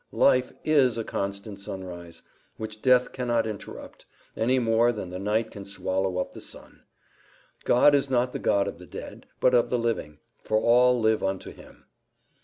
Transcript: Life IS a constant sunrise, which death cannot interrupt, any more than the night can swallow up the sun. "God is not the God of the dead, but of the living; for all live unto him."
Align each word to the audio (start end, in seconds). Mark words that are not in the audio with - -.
Life 0.13 0.51
IS 0.63 0.97
a 0.97 1.03
constant 1.03 1.61
sunrise, 1.61 2.23
which 2.57 2.81
death 2.81 3.11
cannot 3.11 3.45
interrupt, 3.45 4.07
any 4.35 4.57
more 4.57 4.91
than 4.91 5.11
the 5.11 5.19
night 5.19 5.51
can 5.51 5.63
swallow 5.63 6.17
up 6.17 6.33
the 6.33 6.41
sun. 6.41 6.81
"God 7.65 7.93
is 7.93 8.09
not 8.09 8.33
the 8.33 8.39
God 8.39 8.67
of 8.67 8.79
the 8.79 8.87
dead, 8.87 9.27
but 9.39 9.53
of 9.53 9.69
the 9.69 9.77
living; 9.77 10.17
for 10.43 10.57
all 10.57 10.99
live 10.99 11.21
unto 11.21 11.51
him." 11.51 11.85